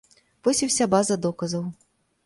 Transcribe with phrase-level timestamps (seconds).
[0.47, 1.71] Вось і ўся база доказаў.